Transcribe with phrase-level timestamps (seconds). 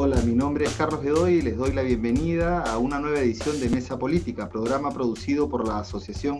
[0.00, 3.58] Hola, mi nombre es Carlos Bedoy y les doy la bienvenida a una nueva edición
[3.58, 6.38] de Mesa Política, programa producido por la asociación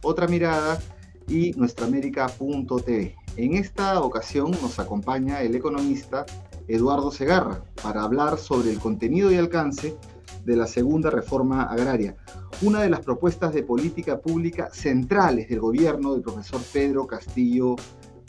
[0.00, 0.78] Otra Mirada
[1.26, 3.16] y nuestraamérica.tv.
[3.36, 6.24] En esta ocasión nos acompaña el economista
[6.68, 9.96] Eduardo Segarra para hablar sobre el contenido y alcance
[10.44, 12.14] de la segunda reforma agraria,
[12.62, 17.74] una de las propuestas de política pública centrales del gobierno del profesor Pedro Castillo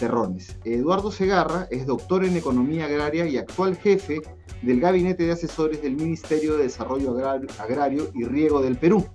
[0.01, 0.57] Terrones.
[0.65, 4.23] Eduardo Segarra es doctor en economía agraria y actual jefe
[4.63, 7.15] del Gabinete de Asesores del Ministerio de Desarrollo
[7.59, 9.05] Agrario y Riego del Perú.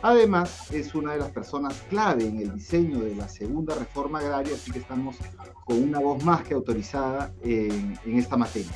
[0.00, 4.54] Además, es una de las personas clave en el diseño de la segunda reforma agraria,
[4.54, 5.16] así que estamos
[5.64, 8.70] con una voz más que autorizada en, esta materia.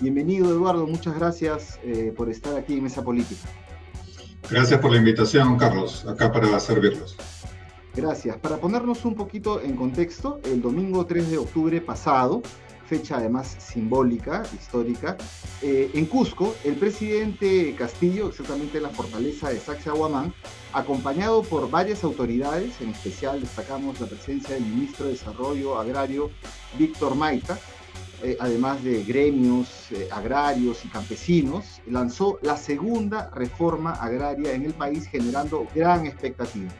[0.00, 3.46] Bienvenido, Eduardo, muchas gracias eh, por estar aquí en Mesa Política.
[4.50, 7.16] Gracias por la invitación, Carlos, acá para servirlos.
[7.96, 8.36] Gracias.
[8.36, 12.42] Para ponernos un poquito en contexto, el domingo 3 de octubre pasado,
[12.86, 15.16] fecha además simbólica, histórica.
[15.62, 20.34] Eh, en Cusco, el presidente Castillo, exactamente en la fortaleza de Sacsayhuamán,
[20.74, 26.30] acompañado por varias autoridades, en especial destacamos la presencia del ministro de Desarrollo Agrario,
[26.78, 27.58] Víctor Maita,
[28.22, 34.74] eh, además de gremios eh, agrarios y campesinos, lanzó la segunda reforma agraria en el
[34.74, 36.70] país generando gran expectativa.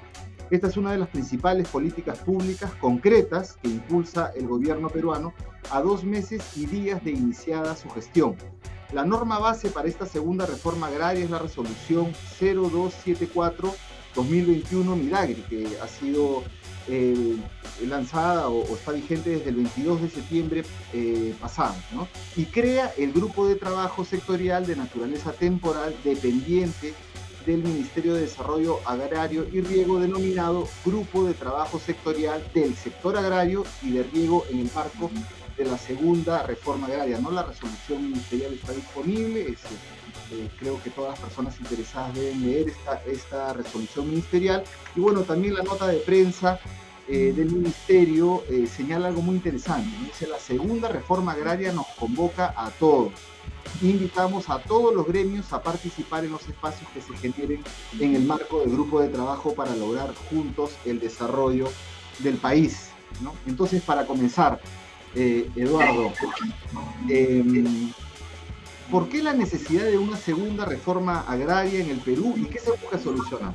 [0.51, 5.35] Esta es una de las principales políticas públicas concretas que impulsa el gobierno peruano
[5.71, 8.37] a dos meses y días de iniciada su gestión.
[8.93, 15.89] La norma base para esta segunda reforma agraria es la resolución 0274-2021 Milagri, que ha
[15.89, 16.45] sido
[16.87, 17.37] eh,
[17.85, 21.75] lanzada o, está vigente desde el 22 de septiembre eh, pasado,
[22.37, 26.95] y crea el grupo de trabajo sectorial de naturaleza temporal dependiente
[27.47, 33.65] del Ministerio de Desarrollo Agrario y Riego denominado Grupo de Trabajo Sectorial del Sector Agrario
[33.83, 35.11] y de Riego en el marco
[35.57, 37.19] de la segunda reforma agraria.
[37.19, 37.31] ¿no?
[37.31, 39.57] La resolución ministerial está disponible,
[40.33, 44.65] eh, creo que todas las personas interesadas deben leer esta, esta resolución ministerial.
[44.97, 46.59] Y bueno, también la nota de prensa
[47.09, 49.89] eh, del ministerio eh, señala algo muy interesante.
[50.05, 53.13] Dice, la segunda reforma agraria nos convoca a todos
[53.83, 57.63] invitamos a todos los gremios a participar en los espacios que se generen
[57.99, 61.69] en el marco del grupo de trabajo para lograr juntos el desarrollo
[62.21, 62.91] del país.
[63.47, 64.61] Entonces, para comenzar,
[65.15, 66.13] eh, Eduardo,
[67.09, 67.93] em,
[68.91, 72.71] ¿por qué la necesidad de una segunda reforma agraria en el Perú y qué se
[72.71, 73.55] busca solucionar?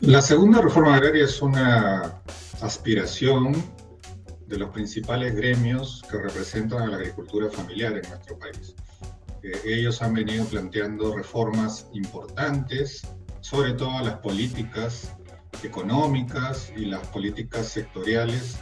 [0.00, 2.20] La segunda reforma agraria es una
[2.60, 3.54] aspiración
[4.46, 8.74] de los principales gremios que representan a la agricultura familiar en nuestro país.
[9.42, 13.02] Eh, ellos han venido planteando reformas importantes,
[13.40, 15.14] sobre todo las políticas
[15.62, 18.56] económicas y las políticas sectoriales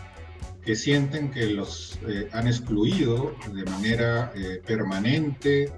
[0.65, 5.73] que sienten que los eh, han excluido de manera eh, permanente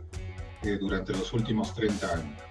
[0.81, 2.44] durante los últimos 30 años.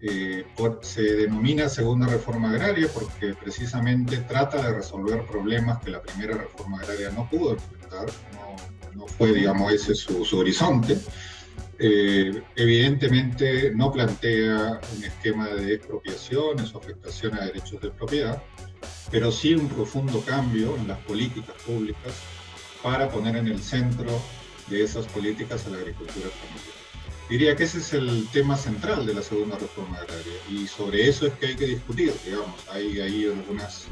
[0.00, 0.46] Eh,
[0.82, 6.78] se denomina segunda reforma agraria porque precisamente trata de resolver problemas que la primera reforma
[6.78, 8.06] agraria no pudo enfrentar,
[8.94, 10.98] no, fue, digamos, ese su, horizonte.
[11.80, 18.40] Eh, evidentemente no plantea un esquema de expropiaciones o afectación a derechos de propiedad,
[19.10, 22.14] pero sí un profundo cambio en las políticas públicas
[22.82, 24.10] para poner en el centro
[24.68, 26.77] de esas políticas a la agricultura familiar.
[27.28, 31.26] Diría que ese es el tema central de la segunda reforma agraria y sobre eso
[31.26, 32.54] es que hay que discutir, digamos.
[32.70, 33.84] Hay ahí algunas,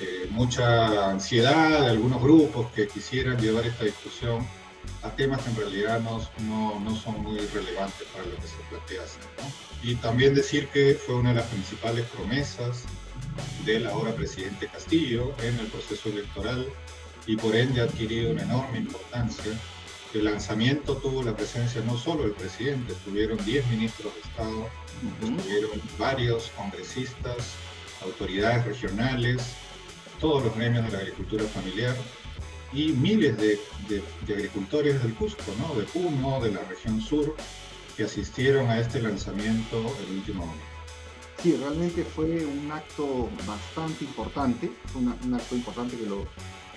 [0.00, 4.44] eh, mucha ansiedad de algunos grupos que quisieran llevar esta discusión
[5.02, 9.02] a temas que en realidad no, no, son muy relevantes para lo que se plantea
[9.04, 9.22] hacer.
[9.82, 12.82] Y también decir que fue una de las principales promesas
[13.64, 16.66] del ahora presidente Castillo en el proceso electoral
[17.26, 19.52] y por ende ha adquirido una enorme importancia
[20.14, 24.68] el lanzamiento tuvo la presencia no solo del presidente, estuvieron 10 ministros de Estado,
[25.22, 27.54] estuvieron varios congresistas,
[28.02, 29.42] autoridades regionales,
[30.20, 31.94] todos los gremios de la agricultura familiar
[32.72, 33.58] y miles de,
[34.28, 35.74] agricultores del Cusco, ¿no?
[35.74, 37.34] de Puno, de la región sur,
[37.96, 40.78] que asistieron a este lanzamiento el último año.
[41.42, 46.26] Sí, realmente fue un acto bastante importante, un acto importante que lo,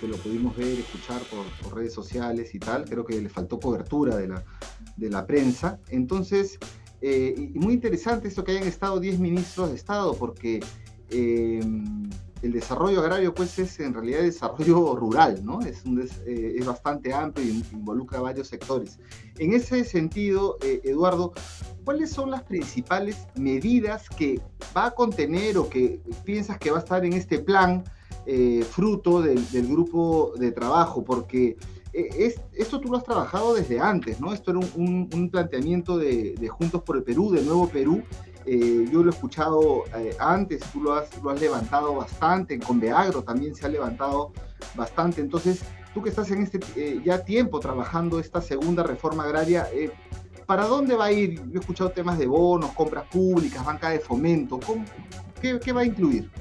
[0.01, 2.85] que lo pudimos ver, escuchar por, redes sociales y tal.
[2.85, 4.43] Creo que le faltó cobertura de la,
[4.97, 5.79] de la prensa.
[5.89, 6.57] Entonces,
[7.01, 10.59] eh, y muy interesante esto que hayan estado 10 ministros de Estado, porque
[11.11, 11.61] eh,
[12.41, 15.61] el desarrollo agrario pues es en realidad desarrollo rural, ¿no?
[15.61, 15.83] Es,
[16.25, 18.97] eh, es bastante amplio y involucra varios sectores.
[19.37, 21.33] En ese sentido, Eduardo,
[21.85, 24.41] ¿cuáles son las principales medidas que
[24.75, 27.83] va a contener o que piensas que va a estar en este plan?
[28.33, 31.57] Eh, fruto del, grupo de trabajo, porque
[31.91, 34.31] eh, es, esto tú lo has trabajado desde antes, ¿no?
[34.31, 38.01] Esto era un, planteamiento de, Juntos por el Perú, de Nuevo Perú.
[38.45, 39.83] Eh, yo lo he escuchado
[40.17, 41.09] antes, tú lo has,
[41.41, 44.31] levantado bastante, en Conveagro también se ha levantado
[44.75, 45.19] bastante.
[45.19, 49.67] Entonces, tú que estás en este ya tiempo trabajando esta segunda reforma agraria,
[50.45, 51.35] ¿para dónde va a ir?
[51.49, 54.57] Yo he escuchado temas de bonos, compras públicas, banca de fomento.
[55.41, 56.31] qué va a incluir?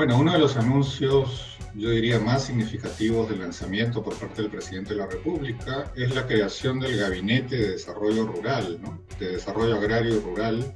[0.00, 4.94] Bueno, uno de los anuncios, yo diría, más significativos del lanzamiento por parte del presidente
[4.94, 8.80] de la República es la creación del Gabinete de Desarrollo Rural,
[9.18, 10.74] de Desarrollo Agrario y Rural.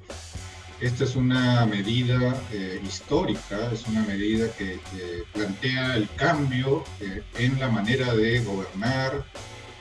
[0.79, 4.79] Esta es una medida eh, histórica, es una medida que,
[5.33, 9.25] plantea el cambio eh, en la manera de gobernar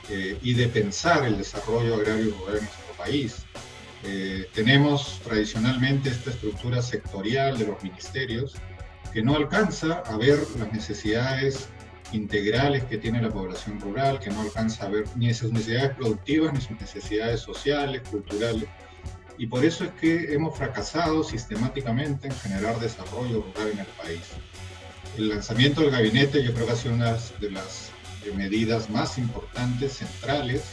[0.08, 3.44] eh, y de pensar el desarrollo agrario y rural en nuestro país.
[4.54, 8.54] tenemos tradicionalmente esta estructura sectorial de los ministerios,
[9.14, 11.68] que no alcanza a ver las necesidades
[12.10, 16.52] integrales que tiene la población rural, que no alcanza a ver ni sus necesidades productivas
[16.52, 18.64] ni sus necesidades sociales, culturales.
[19.38, 24.32] Y por eso es que hemos fracasado sistemáticamente en generar desarrollo rural en el país.
[25.16, 27.90] El lanzamiento del gabinete yo creo que ha sido una de las
[28.34, 30.64] medidas más importantes, centrales,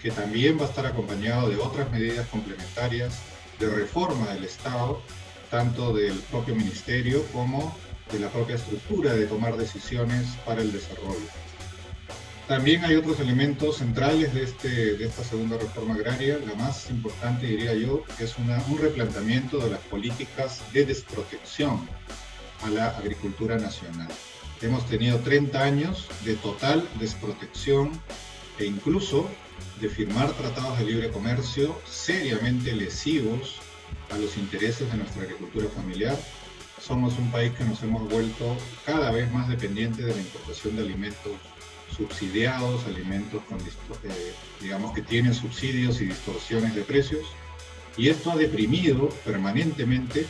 [0.00, 3.18] que también va a estar acompañado de otras medidas complementarias
[3.58, 5.02] de reforma del Estado
[5.50, 7.76] tanto del propio ministerio como
[8.12, 11.28] de la propia estructura de tomar decisiones para el desarrollo.
[12.46, 16.38] También hay otros elementos centrales de, este, de esta segunda reforma agraria.
[16.46, 21.86] La más importante, diría yo, es un replanteamiento de las políticas de desprotección
[22.62, 24.08] a la agricultura nacional.
[24.62, 27.92] Hemos tenido 30 años de total desprotección
[28.58, 29.28] e incluso
[29.80, 33.60] de firmar tratados de libre comercio seriamente lesivos
[34.10, 36.16] a los intereses de nuestra agricultura familiar.
[36.80, 38.56] Somos un país que nos hemos vuelto
[38.86, 41.32] cada vez más dependientes de la importación de alimentos
[41.96, 47.26] subsidiados, alimentos con, eh, digamos que tienen subsidios y distorsiones de precios.
[47.96, 50.26] Y esto ha deprimido permanentemente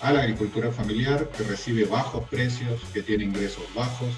[0.00, 4.08] a la agricultura familiar que recibe bajos precios, que tiene ingresos bajos,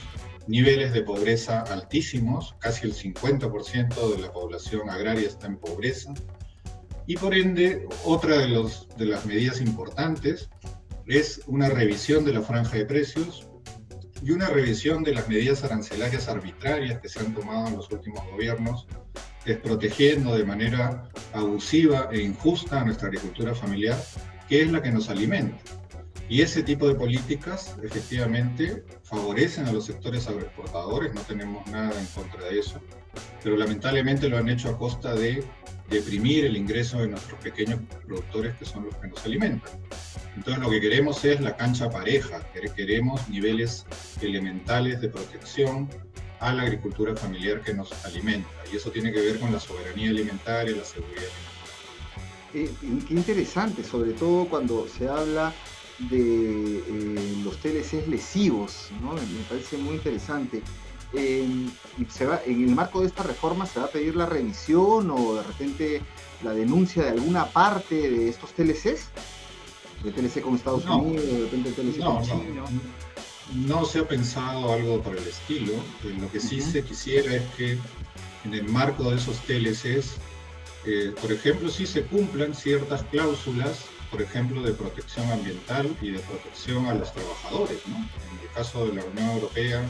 [0.47, 6.15] niveles de pobreza altísimos, casi el 50% de la población agraria está en pobreza,
[7.07, 10.49] y por ende, otra de, las medidas importantes
[11.07, 13.47] es una revisión de la franja de precios
[14.23, 18.25] y una revisión de las medidas arancelarias arbitrarias que se han tomado en los últimos
[18.31, 18.87] gobiernos,
[19.45, 24.03] desprotegiendo de manera abusiva e injusta a nuestra agricultura familiar,
[24.49, 25.59] que es la que nos alimenta.
[26.31, 32.07] Y ese tipo de políticas efectivamente favorecen a los sectores agroexportadores, no tenemos nada en
[32.07, 32.81] contra de eso,
[33.43, 35.45] pero lamentablemente lo han hecho a costa de
[35.89, 39.73] deprimir el ingreso de nuestros pequeños productores que son los que nos alimentan.
[40.37, 42.43] Entonces lo que queremos es la cancha pareja,
[42.75, 43.87] queremos niveles
[44.21, 45.89] elementales de protección
[46.41, 50.11] a la agricultura familiar que nos alimenta y eso tiene que ver con la soberanía
[50.11, 51.23] alimentaria, la seguridad.
[52.53, 52.71] Eh,
[53.09, 55.53] qué interesante, sobre todo cuando se habla
[56.11, 59.13] de eh, los TLCs lesivos, ¿no?
[59.15, 60.63] me parece muy interesante
[62.11, 65.37] se va, en el marco de esta reforma se va a pedir la revisión o
[65.37, 66.03] de repente
[66.43, 69.09] la denuncia de alguna parte de estos TLCs,
[70.03, 72.65] de TLC con Estados Unidos, de repente TLC no, con China.
[73.55, 75.73] No, se ha pensado algo por el estilo.
[75.73, 77.79] Eh, lo que sí se quisiera es que
[78.45, 80.17] en el marco de esos TLCs,
[80.87, 86.19] eh, por ejemplo, sí se cumplan ciertas cláusulas, por ejemplo, de protección ambiental y de
[86.21, 87.79] protección a los trabajadores.
[87.87, 89.85] En el caso de la Unión Europea,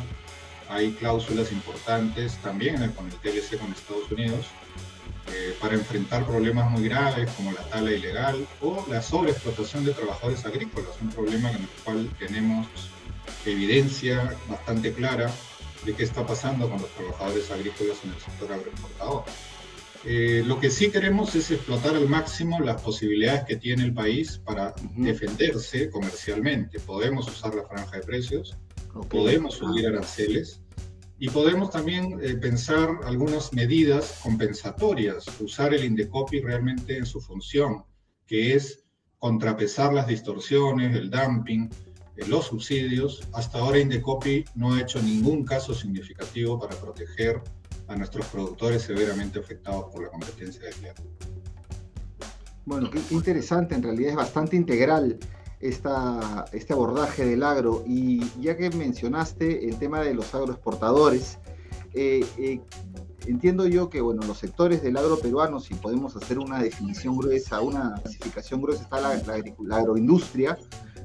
[0.69, 4.47] hay cláusulas importantes también con el TLC con Estados Unidos
[5.33, 10.45] eh, para enfrentar problemas muy graves como la tala ilegal o la sobreexplotación de trabajadores
[10.45, 12.67] agrícolas, un problema en el cual tenemos
[13.47, 15.31] evidencia bastante clara
[15.85, 19.25] de qué está pasando con los trabajadores agrícolas en el sector agroexportador.
[20.07, 24.39] Eh, lo que sí queremos es explotar al máximo las posibilidades que tiene el país
[24.45, 26.79] para defenderse comercialmente.
[26.81, 28.55] Podemos usar la franja de precios,
[29.03, 30.61] podemos subir aranceles
[31.19, 37.85] y podemos también eh, pensar algunas medidas compensatorias, usar el Indecopi realmente en su función,
[38.27, 38.85] que es
[39.19, 41.71] contrapesar las distorsiones, el dumping,
[42.17, 43.27] eh, los subsidios.
[43.33, 47.41] Hasta ahora Indecopi no ha hecho ningún caso significativo para proteger
[47.87, 50.95] a nuestros productores severamente afectados por la competencia desleal.
[52.67, 55.19] Bueno, qué, interesante, en realidad es bastante integral
[55.65, 57.83] esta, este abordaje del agro.
[57.87, 61.39] Y ya que mencionaste el tema de los agroexportadores,
[61.95, 62.61] eh, eh,
[63.27, 67.63] entiendo yo que bueno, los sectores del agro peruano, si podemos hacer una definición gruesa,
[67.63, 70.59] una clasificación gruesa, está la, agroindustria,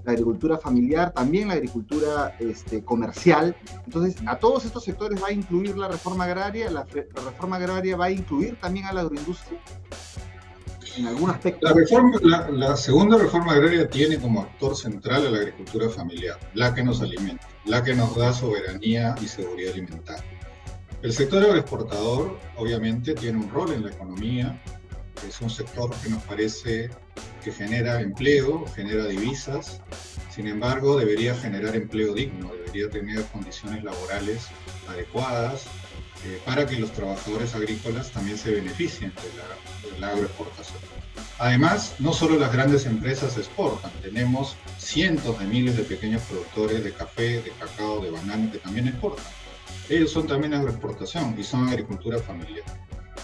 [0.04, 3.56] la agricultura familiar, también la agricultura este, comercial.
[3.86, 8.06] Entonces, a todos estos sectores va a incluir la reforma agraria, la, reforma agraria va
[8.06, 9.60] a incluir también a la agroindustria.
[10.98, 11.68] En algún aspecto.
[11.68, 12.20] La, reforma,
[12.52, 17.02] la, segunda reforma agraria tiene como actor central a la agricultura familiar, la que nos
[17.02, 20.24] alimenta, la que nos da soberanía y seguridad alimentaria.
[21.02, 24.62] El sector agroexportador, obviamente, tiene un rol en la economía,
[25.28, 26.90] es un sector que nos parece
[27.44, 29.82] que genera empleo, genera divisas,
[30.30, 34.48] sin embargo debería generar empleo digno, debería tener condiciones laborales
[34.88, 35.66] adecuadas
[36.26, 40.78] eh, para que los trabajadores agrícolas también se beneficien de la, agroexportación.
[41.38, 46.92] Además, no solo las grandes empresas exportan, tenemos cientos de miles de pequeños productores de
[46.92, 49.26] café, de cacao, de banano que también exportan.
[49.88, 52.66] Ellos son también agroexportación y son agricultura familiar.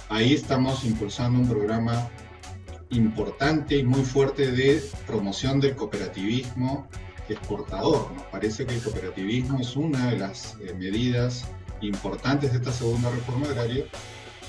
[0.08, 2.10] Ahí estamos impulsando un programa
[2.92, 6.88] importante y muy fuerte de promoción del cooperativismo
[7.28, 8.10] exportador.
[8.14, 11.46] Nos parece que el cooperativismo es una de las eh, medidas
[11.82, 13.86] importantes de esta segunda reforma agraria,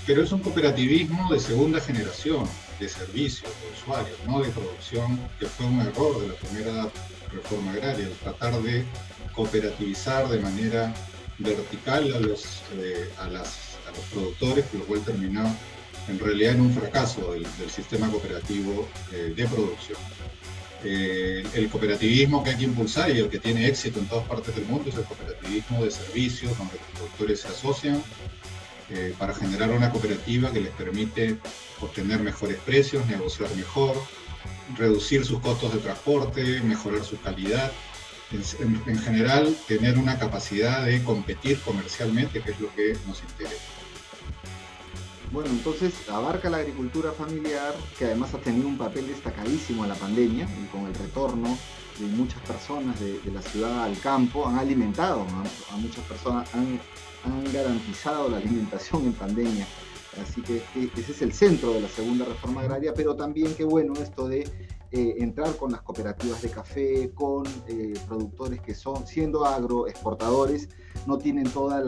[0.07, 5.47] pero es un cooperativismo de segunda generación, de servicios, de usuarios, no de producción, que
[5.47, 6.89] fue un error de la primera
[7.33, 8.85] reforma agraria, el tratar de
[9.35, 10.95] cooperativizar de manera
[11.39, 13.49] vertical a los, eh, a, los
[14.13, 15.55] productores, lo cual terminó
[16.09, 19.99] en realidad en un fracaso del, sistema cooperativo eh, de producción.
[20.85, 24.55] Eh, el cooperativismo que hay que impulsar y el que tiene éxito en todas partes
[24.55, 28.03] del mundo es el cooperativismo de servicios, donde los productores se asocian
[29.19, 31.39] para generar una cooperativa que les permite
[31.81, 34.01] obtener mejores precios, negociar mejor,
[34.77, 37.73] reducir sus costos de transporte, mejorar su calidad
[38.33, 43.76] en, general tener una capacidad de competir comercialmente, que es lo que nos interesa.
[45.33, 49.97] Bueno, entonces abarca la agricultura familiar, que además ha tenido un papel destacadísimo en la
[49.97, 51.59] pandemia y con el retorno
[51.99, 55.27] de muchas personas de, la ciudad al campo, han alimentado
[55.73, 56.79] a, muchas personas, han,
[57.53, 59.67] garantizado la alimentación en pandemia.
[60.23, 60.63] Así que
[60.97, 64.49] ese es el centro de la segunda reforma agraria, pero también qué bueno esto de
[64.93, 70.69] eh, entrar con las cooperativas de café, con eh, productores que son, siendo agroexportadores,
[71.07, 71.85] no tienen todas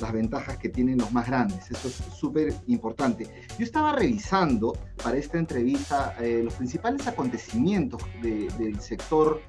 [0.00, 1.70] las ventajas que tienen los más grandes.
[1.70, 3.28] Eso es súper importante.
[3.58, 9.42] Yo estaba revisando para esta entrevista eh, los principales acontecimientos del sector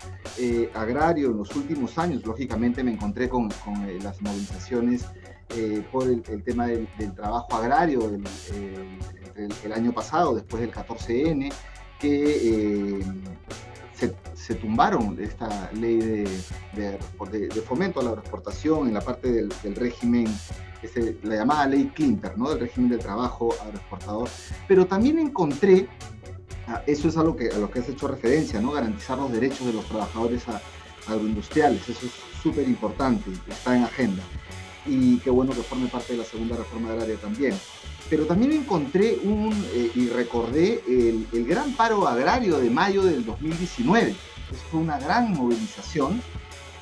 [0.73, 2.25] agrario en los últimos años.
[2.25, 3.49] Lógicamente me encontré con,
[4.01, 5.05] las movilizaciones
[5.91, 8.09] por el, tema del, trabajo agrario
[9.63, 11.51] el, año pasado, después del 14N,
[11.99, 13.03] que
[14.35, 15.97] se, tumbaron esta ley
[16.73, 16.99] de,
[17.67, 20.25] fomento a la agroexportación en la parte del, régimen,
[20.81, 22.49] que la llamada ley Klimper, ¿no?
[22.49, 24.29] del régimen del trabajo agroexportador.
[24.67, 25.87] Pero también encontré,
[26.67, 28.71] ah, eso es algo que, a lo que has hecho referencia, ¿no?
[28.71, 30.43] garantizar los derechos de los trabajadores
[31.07, 34.23] agroindustriales, eso es súper importante, está en agenda.
[34.85, 37.53] Y qué bueno que forme parte de la segunda reforma agraria también
[38.11, 44.13] pero también encontré un, eh, y recordé el, gran paro agrario de mayo del 2019.
[44.69, 46.21] fue una gran movilización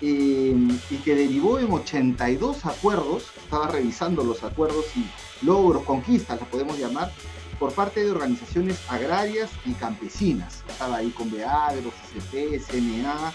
[0.02, 0.56] eh,
[0.90, 5.06] y que derivó en 82 acuerdos, estaba revisando los acuerdos y
[5.46, 7.12] logros, conquistas, las podemos llamar,
[7.60, 10.64] por parte de organizaciones agrarias y campesinas.
[10.68, 13.34] Estaba ahí con Beagro, CCP, CNA,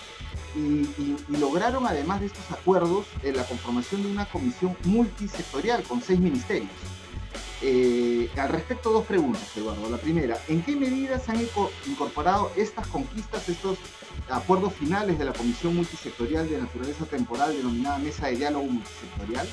[0.55, 6.21] y, lograron además de estos acuerdos eh, la conformación de una comisión multisectorial con seis
[6.21, 6.71] ministerios.
[7.63, 9.89] Eh, al respecto, dos preguntas, Eduardo.
[9.89, 11.41] La primera, ¿en qué medida se han
[11.87, 13.79] incorporado estas conquistas, estos
[14.29, 19.49] acuerdos finales de la Comisión Multisectorial de Naturaleza Temporal, denominada Mesa de Diálogo Multisectorial?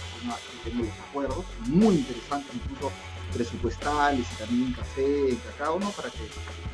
[0.63, 2.91] Tenemos los acuerdos, muy interesantes, incluso
[3.33, 5.89] presupuestales y también en café, en cacao, ¿no?
[5.91, 6.19] Para que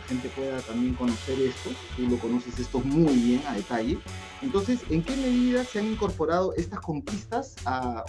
[0.08, 1.70] gente pueda también conocer esto.
[1.96, 4.00] Tú lo conoces esto muy bien a detalle.
[4.42, 7.56] Entonces, ¿en qué medida se han incorporado estas conquistas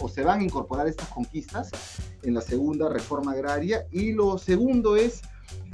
[0.00, 1.70] o se van a incorporar estas conquistas
[2.22, 3.86] en la segunda reforma agraria?
[3.90, 5.22] Y lo segundo es,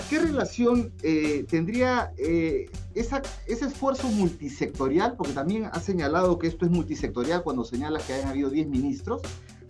[0.09, 5.16] ¿qué relación eh, tendría eh, ese esfuerzo multisectorial?
[5.16, 9.23] Porque también ha señalado que esto es multisectorial cuando señala que hayan habido 10 ministros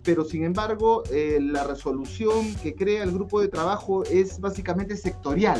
[0.05, 5.59] pero sin embargo eh, la resolución que crea el grupo de trabajo es básicamente sectorial.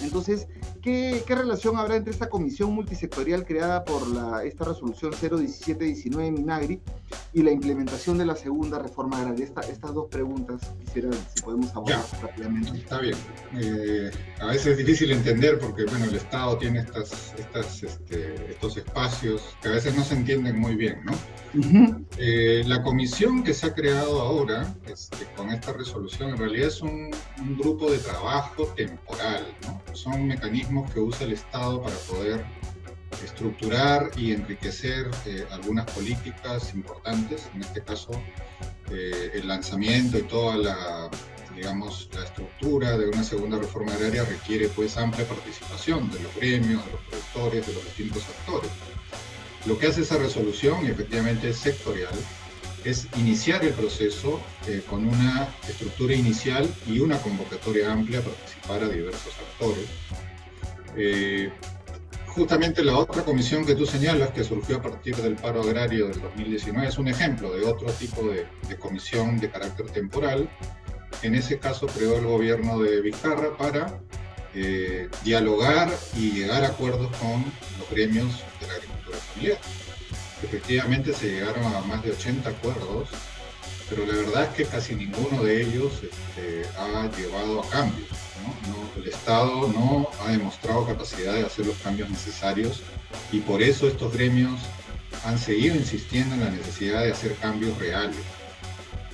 [0.00, 0.48] Entonces,
[0.82, 6.80] ¿qué, relación habrá entre esta comisión multisectorial creada por la, esta resolución 01719 Minagri
[7.32, 9.44] y la implementación de la segunda reforma agraria?
[9.44, 12.78] estas dos preguntas quisiera si podemos abordar rápidamente.
[12.78, 13.16] Está bien.
[13.54, 18.76] Eh, a veces es difícil entender porque, bueno, el Estado tiene estas, estas, este, estos
[18.76, 21.12] espacios que a veces no se entienden muy bien, ¿no?
[22.16, 26.80] Eh, la comisión que se ha creado ahora este, con esta resolución en realidad es
[26.80, 29.46] un, un grupo de trabajo temporal,
[29.92, 32.44] son mecanismos que usa el Estado para poder
[33.24, 38.10] estructurar y enriquecer eh, algunas políticas importantes, en este caso
[38.90, 41.10] eh, el lanzamiento y toda la,
[41.54, 46.84] digamos, la estructura de una segunda reforma agraria requiere pues amplia participación de los gremios,
[46.84, 48.70] de los productores, de los distintos actores.
[49.66, 52.14] Lo que hace esa resolución, efectivamente es sectorial,
[52.84, 58.82] es iniciar el proceso eh, con una estructura inicial y una convocatoria amplia a participar
[58.82, 59.86] a diversos actores.
[60.96, 61.52] Eh,
[62.34, 66.20] justamente la otra comisión que tú señalas, que surgió a partir del paro agrario del
[66.20, 68.46] 2019, es un ejemplo de otro tipo de,
[68.78, 70.48] comisión de carácter temporal.
[71.22, 74.00] En ese caso creó el gobierno de Vizcarra para
[74.54, 77.44] eh, dialogar y llegar a acuerdos con
[77.78, 79.58] los gremios de la agricultura familiar
[80.42, 83.08] efectivamente se llegaron a más de 80 acuerdos,
[83.88, 87.90] pero la verdad es que casi ninguno de ellos este, ha llevado a
[88.42, 88.96] cambios.
[88.96, 92.82] el Estado no ha demostrado capacidad de hacer los cambios necesarios
[93.30, 94.60] y por eso estos gremios
[95.24, 98.16] han seguido insistiendo en la necesidad de hacer cambios reales.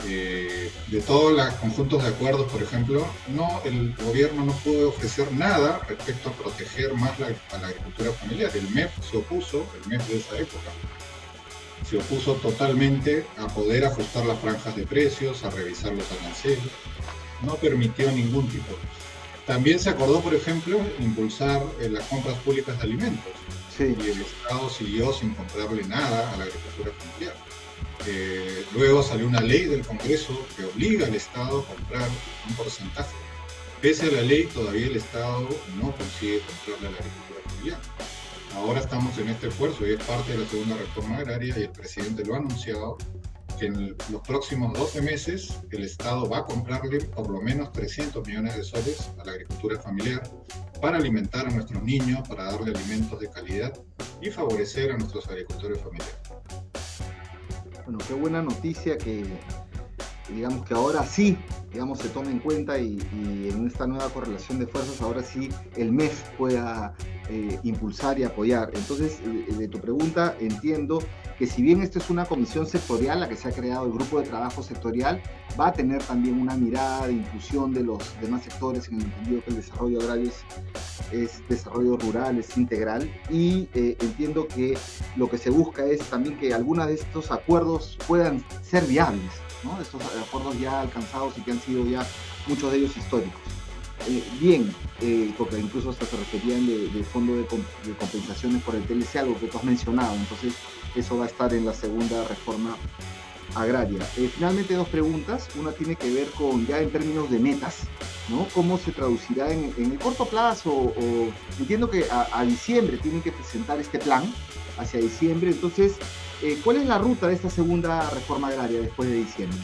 [0.07, 5.31] Eh, de todos los conjuntos de acuerdos, por ejemplo, no, el gobierno no pudo ofrecer
[5.33, 8.51] nada respecto a proteger más a la agricultura familiar.
[8.55, 10.71] El MEF se opuso, el MEF de esa época,
[11.89, 16.61] se opuso totalmente a poder ajustar las franjas de precios, a revisar los aranceles,
[17.43, 18.77] no permitió ningún tipo.
[19.49, 23.33] También se acordó, por ejemplo, impulsar eh, las compras públicas de alimentos
[23.85, 27.35] y el Estado siguió sin comprarle nada a la agricultura familiar.
[28.07, 32.09] Eh, luego salió una ley del Congreso que obliga al Estado a comprar
[32.49, 33.15] un porcentaje.
[33.81, 35.49] Pese a la ley, todavía el Estado
[35.81, 37.81] no consigue comprarle a la agricultura familiar.
[38.55, 41.71] Ahora estamos en este esfuerzo y es parte de la segunda reforma agraria y el
[41.71, 42.99] presidente lo ha anunciado
[43.59, 48.27] que en los próximos 12 meses el Estado va a comprarle por lo menos 300
[48.27, 50.23] millones de soles a la agricultura familiar
[50.81, 53.73] para alimentar a nuestros niños, para darle alimentos de calidad
[54.23, 56.17] y favorecer a nuestros agricultores familiares.
[57.85, 59.25] Bueno, qué buena noticia que
[60.35, 61.39] digamos que ahora sí,
[61.73, 65.93] digamos, se tome en cuenta y, en esta nueva correlación de fuerzas, ahora sí el
[65.93, 66.95] MEF pueda
[67.31, 68.71] eh, impulsar y apoyar.
[68.75, 71.01] Entonces, eh, de tu pregunta, entiendo
[71.39, 74.21] que si bien esto es una comisión sectorial, la que se ha creado el grupo
[74.21, 75.23] de trabajo sectorial,
[75.59, 79.45] va a tener también una mirada de inclusión de los demás sectores en el entendido
[79.45, 80.31] que el desarrollo agrario
[81.13, 83.11] es, desarrollo rural, es integral.
[83.31, 84.77] Y eh, entiendo que
[85.17, 89.33] lo que se busca es también que algunos de estos acuerdos puedan ser viables
[89.81, 92.07] estos acuerdos ya alcanzados y que han sido ya
[92.47, 93.41] muchos de ellos históricos.
[94.07, 99.17] Eh, bien, eh, porque incluso hasta se referían de, fondo de, compensaciones por el TLC,
[99.17, 100.55] algo que tú has mencionado, entonces
[100.95, 102.77] eso va a estar en la segunda reforma
[103.55, 104.07] agraria.
[104.17, 107.81] Eh, finalmente dos preguntas, una tiene que ver con ya en términos de metas,
[108.29, 108.47] ¿no?
[108.55, 110.93] ¿Cómo se traducirá en, el corto plazo?
[111.59, 114.23] Entiendo que a, diciembre tienen que presentar este plan,
[114.79, 115.97] hacia diciembre, entonces
[116.41, 119.59] eh, ¿Cuál es la ruta de esta segunda reforma agraria después de diciembre?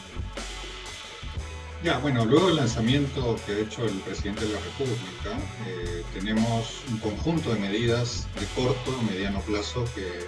[1.85, 6.83] Ya, bueno, luego del lanzamiento que ha hecho el presidente de la República, eh, tenemos
[6.91, 10.27] un conjunto de medidas de corto mediano plazo que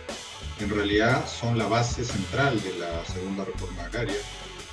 [0.60, 4.16] en realidad son la base central de la segunda reforma agraria.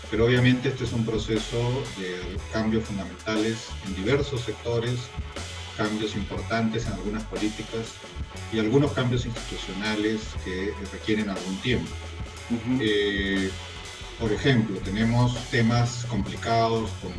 [0.10, 5.00] Pero obviamente este es un proceso de cambios fundamentales en diversos sectores,
[5.76, 7.94] cambios importantes en algunas políticas
[8.52, 11.90] y algunos cambios institucionales que requieren algún tiempo.
[12.80, 13.50] Eh,
[14.20, 17.16] por ejemplo, tenemos temas complicados como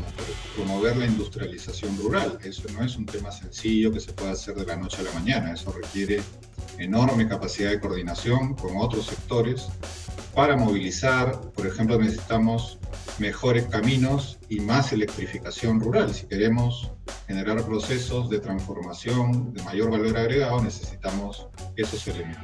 [0.55, 2.39] promover la industrialización rural.
[2.43, 5.11] Eso no es un tema sencillo que se pueda hacer de la noche a la
[5.11, 5.53] mañana.
[5.53, 6.21] Eso requiere
[6.77, 9.67] enorme capacidad de coordinación con otros sectores
[10.33, 11.39] para movilizar.
[11.51, 12.79] Por ejemplo, necesitamos
[13.19, 16.13] mejores caminos y más electrificación rural.
[16.13, 16.91] Si queremos
[17.27, 22.43] generar procesos de transformación de mayor valor agregado, necesitamos esos elementos.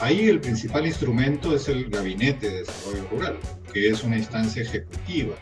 [0.00, 3.38] Ahí el principal instrumento es el Gabinete de Desarrollo Rural,
[3.72, 5.36] que es una instancia ejecutiva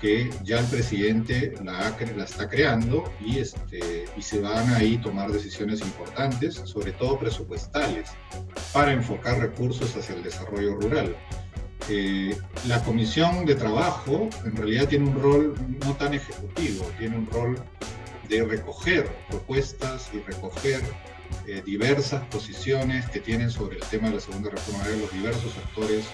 [0.00, 5.02] que ya el presidente la, la está creando y, este, y se van ahí a
[5.02, 8.10] tomar decisiones importantes, sobre todo presupuestales,
[8.72, 11.16] para enfocar recursos hacia el desarrollo rural.
[11.88, 17.26] Eh, la comisión de trabajo en realidad tiene un rol no tan ejecutivo, tiene un
[17.30, 17.58] rol
[18.28, 20.82] de recoger propuestas y recoger
[21.46, 25.56] eh, diversas posiciones que tienen sobre el tema de la segunda reforma de los diversos
[25.56, 26.04] actores,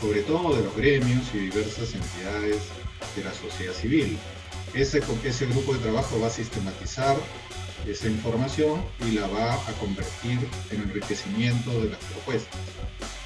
[0.00, 2.62] sobre todo de los gremios y diversas entidades
[3.16, 4.18] de la sociedad civil.
[4.74, 7.16] Ese, ese grupo de trabajo va a sistematizar
[7.86, 10.38] esa información y la va a convertir
[10.70, 12.60] en enriquecimiento de las propuestas.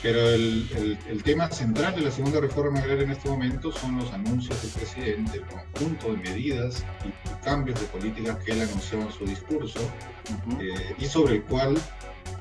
[0.03, 4.13] Pero el, el, tema central de la segunda reforma agraria en este momento son los
[4.13, 9.13] anuncios del presidente, el conjunto de medidas y, cambios de políticas que él anunció en
[9.13, 9.81] su discurso
[10.61, 11.77] eh, y sobre el cual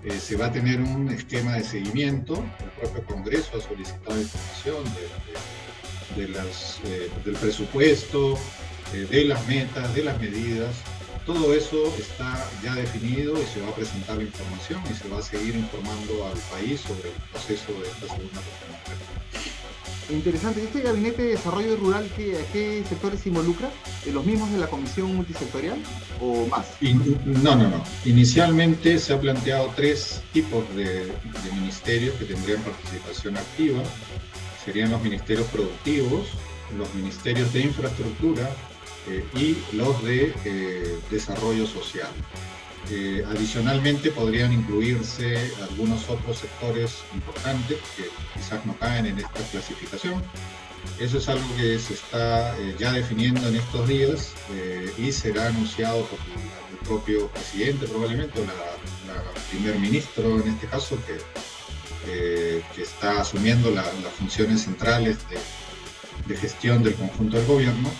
[0.03, 2.43] eh, se va a tener un esquema de seguimiento.
[2.81, 4.83] Propio Congreso ha solicitado información
[6.15, 8.37] de, de, las, eh, del presupuesto,
[8.91, 10.75] de las metas, de las medidas.
[11.25, 15.19] Todo eso está ya definido y se va a presentar la información y se va
[15.19, 18.41] a seguir informando al país sobre el proceso de esta segunda
[20.09, 20.63] Interesante.
[20.63, 23.69] ¿Este gabinete de desarrollo rural qué, a qué sectores involucra?
[24.11, 25.77] ¿Los mismos de la comisión multisectorial
[26.19, 26.67] o más?
[26.81, 27.83] no, no, no.
[28.05, 33.81] Inicialmente se ha planteado tres tipos de, de ministerios que tendrían participación activa.
[34.65, 36.27] Serían los ministerios productivos,
[36.77, 38.49] los ministerios de infraestructura
[39.07, 42.09] eh, y los de eh, desarrollo social.
[42.89, 50.21] Eh, adicionalmente podrían incluirse algunos otros sectores importantes que quizás no caen en esta clasificación.
[50.99, 54.33] Eso es algo que se está ya definiendo en estos días
[54.97, 58.53] y será anunciado por el propio presidente probablemente, o la,
[59.51, 61.21] primer ministro en este caso, que,
[62.81, 63.85] está asumiendo las
[64.17, 65.17] funciones centrales
[66.25, 67.91] de gestión del conjunto del gobierno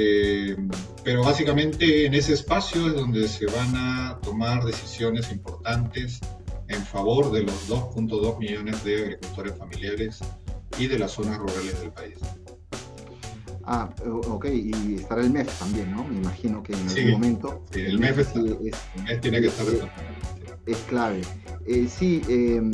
[0.00, 0.56] eh,
[1.02, 6.20] pero básicamente en ese espacio es donde se van a tomar decisiones importantes
[6.68, 10.20] en favor de los 2.2 millones de agricultores familiares
[10.78, 12.18] y de las zonas rurales del país.
[13.64, 16.04] Ah, ok, y estará el MEF también, ¿no?
[16.04, 17.64] Me imagino que en algún momento.
[17.72, 18.32] Sí, el, MEF, es,
[19.20, 19.66] tiene que estar.
[20.64, 21.22] Es, clave.
[21.66, 22.70] Eh, sí, em,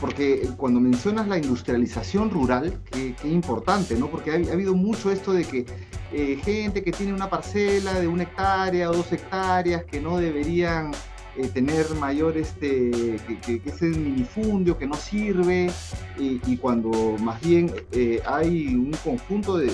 [0.00, 4.10] porque cuando mencionas la industrialización rural, qué, importante, ¿no?
[4.10, 5.66] Porque ha, habido mucho esto de que
[6.12, 10.92] eh, gente que tiene una parcela de una hectárea o dos hectáreas que no deberían
[11.38, 13.16] eh, tener mayor, este,
[13.46, 15.70] que, que, el minifundio, que no sirve,
[16.18, 16.90] y, cuando
[17.20, 19.70] más bien eh, hay un conjunto de,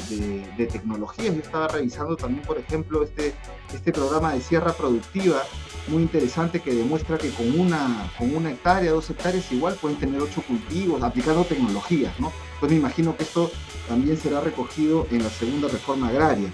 [0.58, 1.34] de, tecnologías.
[1.34, 3.32] Yo estaba revisando también, por ejemplo, este,
[3.72, 5.42] este programa de sierra productiva,
[5.88, 10.20] muy interesante que demuestra que con una, con una hectárea, dos hectáreas igual pueden tener
[10.20, 12.32] ocho cultivos, aplicando tecnologías, ¿no?
[12.54, 13.50] Entonces me imagino que esto
[13.88, 16.48] también será recogido en la segunda reforma agraria.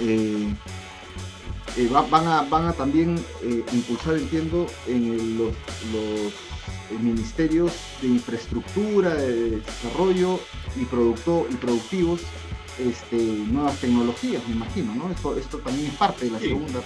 [0.00, 0.54] Eh,
[1.76, 5.54] eh, van, a, van a también eh, impulsar, entiendo, en los,
[7.00, 10.38] ministerios de infraestructura, de desarrollo
[10.76, 12.20] y, producto, y productivos
[12.78, 15.10] este, nuevas tecnologías, me imagino, ¿no?
[15.10, 16.80] Esto, esto también es parte de la segunda.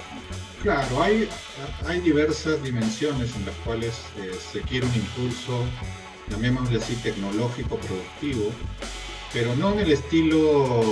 [0.63, 1.29] Claro, hay,
[1.87, 5.65] hay diversas dimensiones en las cuales eh, se quiere un impulso,
[6.31, 8.51] llamémosle así, tecnológico productivo,
[9.33, 10.83] pero no en el estilo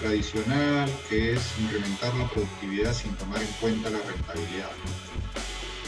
[0.00, 4.70] tradicional, que es incrementar la productividad sin tomar en cuenta la rentabilidad.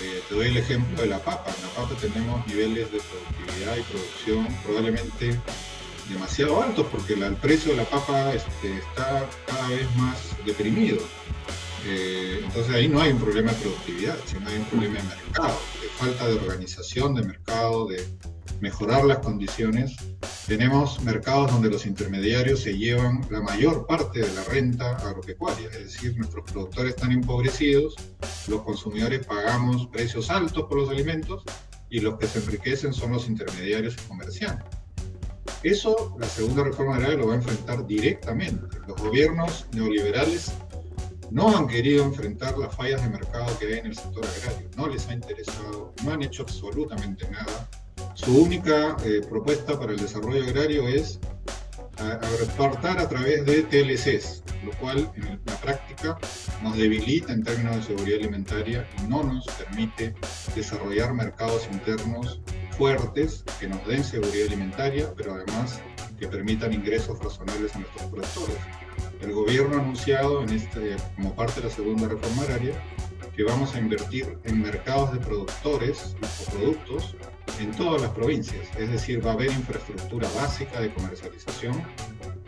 [0.03, 1.55] Eh, te doy el ejemplo de la papa.
[1.57, 5.39] En la papa tenemos niveles de productividad y producción probablemente
[6.09, 10.99] demasiado altos porque el precio de la papa este, está cada vez más deprimido.
[11.87, 15.59] Eh, entonces ahí no hay un problema de productividad, sino hay un problema de mercado,
[15.81, 18.07] de falta de organización de mercado, de
[18.61, 19.97] mejorar las condiciones.
[20.47, 25.92] Tenemos mercados donde los intermediarios se llevan la mayor parte de la renta agropecuaria, es
[25.92, 27.97] decir, nuestros productores están empobrecidos,
[28.49, 31.42] los consumidores pagamos precios altos por los alimentos
[31.90, 34.66] y los que se enriquecen son los intermediarios y comerciantes.
[35.62, 38.79] Eso la segunda reforma agraria lo va a enfrentar directamente.
[38.88, 40.53] Los gobiernos neoliberales
[41.33, 44.87] no han querido enfrentar las fallas de mercado que hay en el sector agrario, no
[44.87, 47.68] les ha interesado, no han hecho absolutamente nada.
[48.14, 51.18] Su única eh, propuesta para el desarrollo agrario es
[52.38, 56.18] repartar a través de TLCs, lo cual en la práctica
[56.62, 60.14] nos debilita en términos de seguridad alimentaria y no nos permite
[60.55, 62.40] desarrollar mercados internos
[62.77, 65.81] fuertes que nos den seguridad alimentaria, pero además
[66.19, 68.57] que permitan ingresos razonables a nuestros productores.
[69.21, 72.75] El gobierno ha anunciado este, como parte de la segunda reforma agraria
[73.37, 77.17] que vamos a invertir en mercados de productores o productos
[77.61, 81.83] en todas las provincias, es decir, va a haber infraestructura básica de comercialización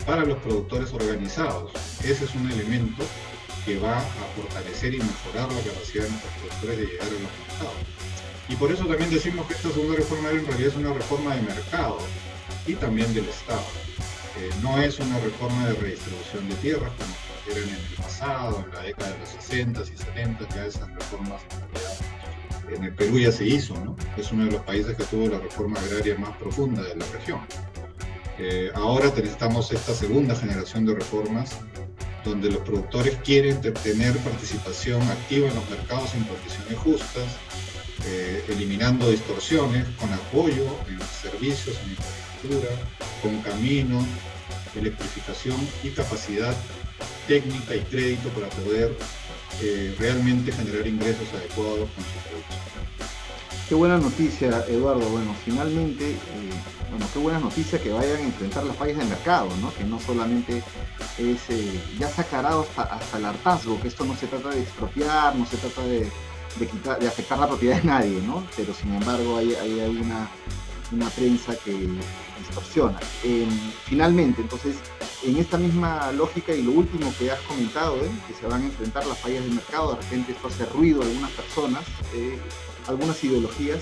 [0.06, 1.72] para los productores organizados.
[2.00, 3.04] Ese es un elemento
[3.64, 4.02] que va a
[4.36, 8.13] fortalecer y mejorar la capacidad de nuestros productores de llegar a los mercados.
[8.48, 11.42] Y por eso también decimos que esta segunda reforma en realidad es una reforma de
[11.42, 11.98] mercado
[12.66, 13.64] y también del Estado.
[14.38, 17.14] Eh, no es una reforma de redistribución de tierras como
[17.46, 21.42] eran en el pasado, en la década de los 60 y 70, ya esas reformas
[22.74, 23.96] en el Perú ya se hizo, ¿no?
[24.16, 27.40] Es uno de los países que tuvo la reforma agraria más profunda de la región.
[28.38, 31.56] Eh, ahora necesitamos esta segunda generación de reformas
[32.24, 37.36] donde los productores quieren tener participación activa en los mercados en condiciones justas,
[38.06, 42.68] eh, eliminando distorsiones, con apoyo en servicios en infraestructura,
[43.22, 44.04] con caminos,
[44.74, 46.54] electrificación y capacidad
[47.26, 48.96] técnica y crédito para poder
[49.62, 52.56] eh, realmente generar ingresos adecuados con sus productos.
[53.68, 55.08] Qué buena noticia, Eduardo.
[55.08, 56.16] Bueno, finalmente, eh,
[56.90, 59.72] bueno, qué buena noticia que vayan a enfrentar las fallas de mercado, ¿no?
[59.74, 60.62] Que no solamente
[61.16, 61.40] es,
[61.98, 65.56] ya se ha hasta, el hartazgo, que esto no se trata de expropiar, no se
[65.56, 66.10] trata de,
[66.66, 68.44] quitar, de afectar la propiedad de nadie, ¿no?
[68.56, 70.28] Pero sin embargo hay, hay una,
[70.92, 71.88] una prensa que
[72.38, 72.98] distorsiona.
[73.86, 74.76] finalmente, entonces,
[75.22, 78.10] en esta misma lógica y lo último que has comentado, ¿eh?
[78.28, 81.04] que se van a enfrentar las fallas del mercado, de repente esto hace ruido a
[81.04, 82.38] algunas personas, eh,
[82.86, 83.80] algunas ideologías.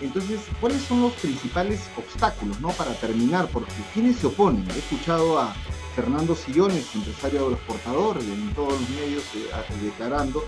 [0.00, 2.70] Entonces, ¿cuáles son los principales obstáculos ¿no?
[2.70, 3.48] para terminar?
[3.48, 4.68] Porque ¿quiénes se oponen?
[4.74, 5.54] He escuchado a
[5.94, 9.50] Fernando Sillones, empresario portadores, en todos los medios eh,
[9.82, 10.44] declarando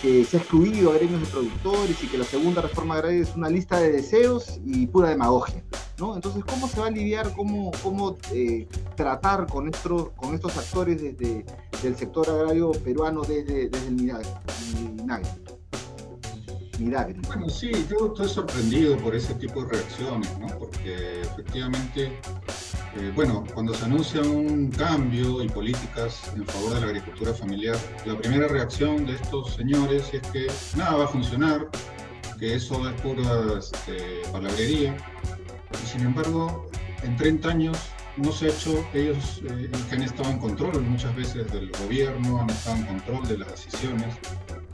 [0.00, 3.34] que se ha excluido a gremios de productores y que la segunda reforma agraria es
[3.34, 5.62] una lista de deseos y pura demagogia.
[5.98, 6.14] ¿no?
[6.14, 11.00] Entonces, ¿cómo se va a lidiar, cómo, cómo eh, tratar con estos, con estos actores
[11.00, 11.44] desde
[11.82, 14.28] del sector agrario peruano desde, desde el Minagri?
[16.78, 20.46] Bueno, sí, yo estoy sorprendido por ese tipo de reacciones, ¿no?
[20.58, 22.18] porque efectivamente
[23.14, 28.16] bueno, cuando se anuncia un cambio y políticas en favor de la agricultura familiar, la
[28.18, 31.68] primera reacción de estos señores es que nada va a funcionar,
[32.38, 34.96] que eso es pura este, palabrería.
[35.82, 36.70] Y sin embargo,
[37.02, 37.78] en 30 años
[38.16, 42.40] no se ha hecho, ellos eh, que han estado en control muchas veces del gobierno,
[42.40, 44.14] han estado en control de las decisiones.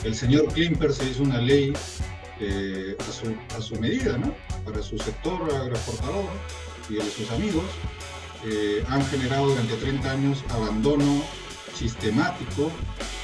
[0.04, 1.72] El señor Klimper se hizo una ley
[2.40, 4.34] eh, a, su, a, su, medida, ¿no?
[4.64, 6.26] Para su sector agroexportador
[6.88, 7.64] y de sus amigos,
[8.44, 11.22] eh, han generado durante 30 años abandono
[11.74, 12.70] sistemático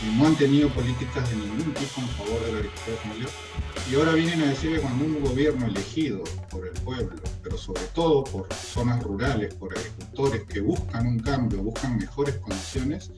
[0.02, 3.31] y no han tenido políticas de ningún tipo en favor de la agricultura familiar.
[3.90, 7.83] Y ahora vienen a decir que cuando un gobierno elegido por el pueblo, pero sobre
[7.94, 13.11] todo por zonas rurales, por agricultores que buscan un cambio, buscan mejores condiciones,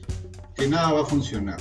[0.55, 1.59] que nada va a funcionar.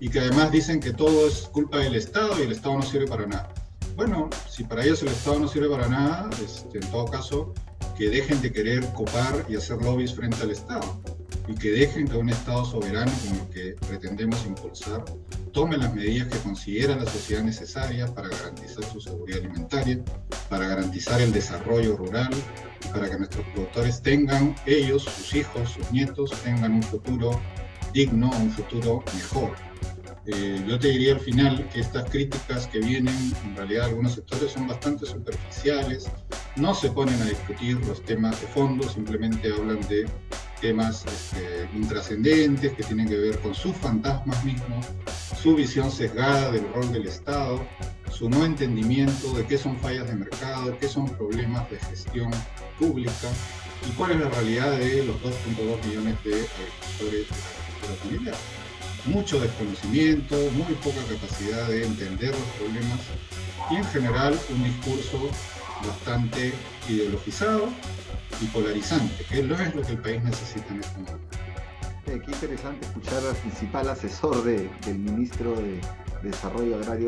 [0.00, 3.06] Y que además dicen que todo es culpa del Estado y el Estado no sirve
[3.06, 3.52] para nada.
[3.96, 7.54] Bueno, si para ellos el Estado no sirve para nada, este, en todo caso,
[7.96, 11.00] que dejen de querer copar y hacer lobbies frente al Estado
[11.46, 15.04] y que dejen que un Estado soberano como el que pretendemos impulsar
[15.52, 20.02] tome las medidas que considera la sociedad necesarias para garantizar su seguridad alimentaria,
[20.48, 22.30] para garantizar el desarrollo rural
[22.92, 27.40] para que nuestros productores tengan, ellos, sus hijos, sus nietos, tengan un futuro
[27.92, 29.52] digno, un futuro mejor.
[30.26, 34.52] Eh, yo te diría al final que estas críticas que vienen, en realidad algunos sectores
[34.52, 36.06] son bastante superficiales,
[36.56, 40.06] no se ponen a discutir los temas de fondo, simplemente hablan de
[40.62, 44.86] temas este, intrascendentes que tienen que ver con sus fantasmas mismos,
[45.42, 47.60] su visión sesgada del rol del Estado,
[48.10, 52.30] su no entendimiento de qué son fallas de mercado, qué son problemas de gestión
[52.78, 53.28] pública
[53.86, 58.32] y cuál es la realidad de los 2.2 millones de agricultores de la familia
[59.06, 63.00] mucho desconocimiento, muy poca capacidad de entender los problemas
[63.70, 65.30] y en general un discurso
[65.86, 66.52] bastante
[66.88, 67.68] ideologizado
[68.40, 71.38] y polarizante, que no es lo que el país necesita en este momento.
[72.04, 75.80] Qué interesante escuchar al principal asesor del ministro de,
[76.24, 77.06] Desarrollo Agrario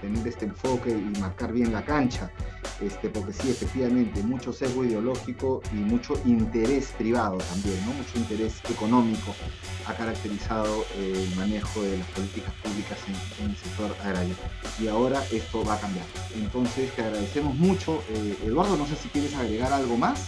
[0.00, 2.30] tener este enfoque y marcar bien la cancha,
[2.80, 7.92] este, porque sí, efectivamente, mucho sesgo ideológico y mucho interés privado también, ¿no?
[7.92, 9.34] mucho interés económico
[9.86, 12.98] ha caracterizado el manejo de las políticas públicas
[13.40, 14.34] en, el sector agrario.
[14.80, 16.06] Y ahora esto va a cambiar.
[16.34, 18.02] Entonces, te agradecemos mucho.
[18.10, 20.26] Eh, Eduardo, no sé si quieres agregar algo más.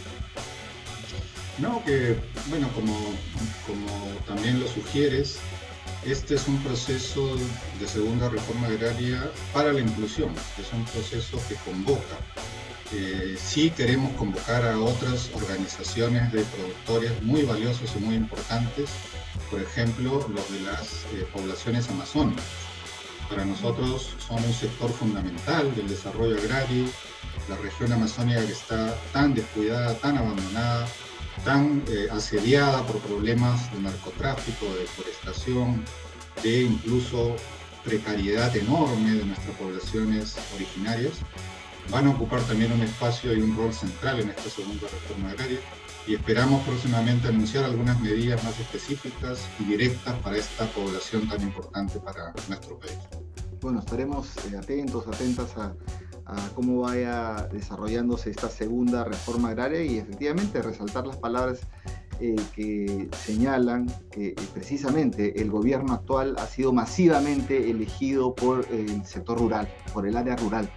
[1.59, 2.17] No, que
[2.49, 2.95] bueno, como,
[3.67, 5.41] como también lo sugieres,
[6.05, 7.37] este es un proceso
[7.81, 12.17] de segunda reforma agraria para la inclusión, es un proceso que convoca.
[12.93, 18.89] Eh, sí queremos convocar a otras organizaciones de productores muy valiosos y muy importantes,
[19.51, 22.45] por ejemplo, los de las eh, poblaciones amazónicas.
[23.29, 26.87] Para nosotros son un sector fundamental del desarrollo agrario,
[27.49, 30.89] la región amazónica que está tan descuidada, tan abandonada,
[31.45, 35.85] tan eh, asediada por problemas de narcotráfico, de deforestación,
[36.43, 37.37] de incluso
[37.85, 41.15] precariedad enorme de nuestras poblaciones originarias,
[41.91, 45.59] van a ocupar también un espacio y un rol central en esta segunda reforma agraria
[46.07, 51.99] y esperamos próximamente anunciar algunas medidas más específicas y directas para esta población tan importante
[52.01, 52.99] para nuestro país.
[53.61, 55.75] Bueno, estaremos eh, atentos, atentas a,
[56.29, 61.61] a cómo vaya desarrollándose esta segunda reforma agraria y efectivamente resaltar las palabras
[62.21, 69.05] eh, que señalan que eh, precisamente el gobierno actual ha sido masivamente elegido por el
[69.07, 70.69] sector rural, por el área rural,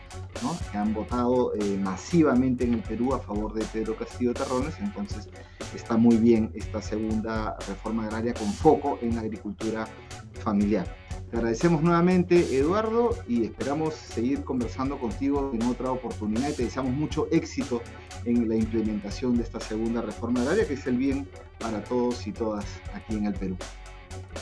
[0.72, 5.30] que han votado eh, masivamente en el Perú a favor de Pedro Castillo Terrones, entonces
[5.76, 9.88] está muy bien esta segunda reforma agraria con foco en la agricultura
[10.34, 11.01] familiar.
[11.32, 16.92] Te agradecemos nuevamente, Eduardo, y esperamos seguir conversando contigo en otra oportunidad y te deseamos
[16.92, 17.82] mucho éxito
[18.26, 21.26] en la implementación de esta segunda reforma agraria, que es el bien
[21.58, 23.56] para todos y todas aquí en el Perú.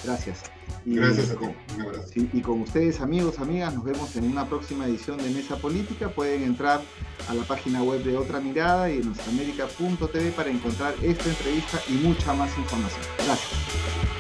[0.04, 0.42] Gracias.
[0.84, 2.28] Y, Gracias a ti.
[2.34, 6.10] y con ustedes, amigos, amigas, nos vemos en una próxima edición de Mesa Política.
[6.10, 6.82] Pueden entrar
[7.28, 11.94] a la página web de Otra Mirada y en nuestraamérica.tv para encontrar esta entrevista y
[11.94, 13.02] mucha más información.
[13.18, 14.19] Gracias.